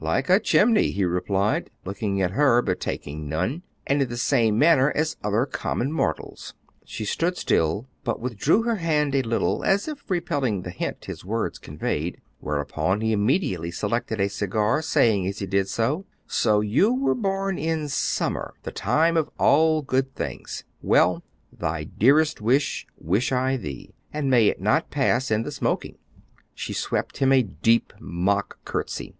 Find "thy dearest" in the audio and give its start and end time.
21.52-22.40